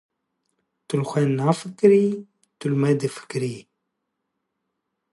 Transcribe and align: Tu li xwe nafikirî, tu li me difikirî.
Tu 0.87 0.93
li 0.99 1.05
xwe 1.09 1.21
nafikirî, 1.37 2.07
tu 2.59 2.65
li 2.71 2.77
me 2.81 2.91
difikirî. 3.01 3.57